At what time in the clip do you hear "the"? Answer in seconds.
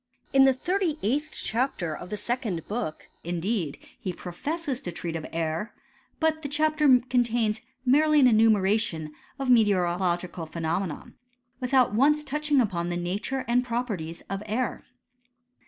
0.45-0.53, 2.09-2.17, 6.41-6.49, 12.87-12.97